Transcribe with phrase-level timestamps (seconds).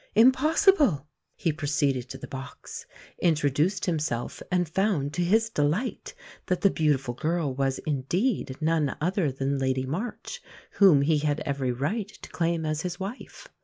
[0.15, 1.05] Impossible!
[1.35, 2.87] He proceeded to the box,
[3.19, 6.15] introduced himself, and found to his delight
[6.47, 10.41] that the beautiful girl was indeed none other than Lady March,
[10.71, 13.47] whom he had every right to claim as his wife.